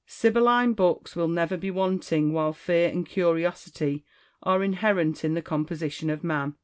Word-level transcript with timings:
Sibylline 0.07 0.73
books 0.73 1.15
will 1.15 1.27
never 1.27 1.55
be 1.57 1.69
wanting 1.69 2.33
while 2.33 2.53
fear 2.53 2.89
and 2.89 3.05
curiosity 3.05 4.03
are 4.41 4.63
inherent 4.63 5.23
in 5.23 5.35
the 5.35 5.43
composition 5.43 6.09
of 6.09 6.23
man. 6.23 6.55